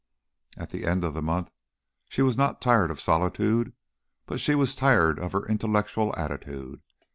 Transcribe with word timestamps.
At 0.57 0.71
the 0.71 0.83
end 0.87 1.03
of 1.03 1.13
the 1.13 1.21
month 1.21 1.51
she 2.09 2.23
was 2.23 2.35
not 2.35 2.59
tired 2.59 2.89
of 2.89 2.99
solitude, 2.99 3.71
but 4.25 4.39
she 4.39 4.55
was 4.55 4.73
tired 4.73 5.19
of 5.19 5.31
her 5.31 5.45
intellectual 5.45 6.11
attitude. 6.17 6.81